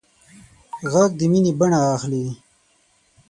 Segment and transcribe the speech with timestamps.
[0.91, 2.23] غږ د مینې بڼه اخلي